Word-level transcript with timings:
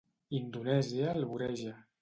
Indonèsia 0.37 1.13
el 1.19 1.31
voreja. 1.35 1.77